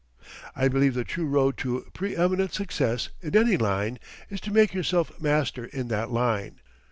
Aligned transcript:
I 0.55 0.67
believe 0.67 0.95
the 0.95 1.03
true 1.03 1.27
road 1.27 1.57
to 1.57 1.85
preëminent 1.93 2.53
success 2.53 3.09
in 3.21 3.37
any 3.37 3.55
line 3.55 3.99
is 4.31 4.41
to 4.41 4.51
make 4.51 4.73
yourself 4.73 5.21
master 5.21 5.65
in 5.65 5.89
that 5.89 6.09
line. 6.09 6.59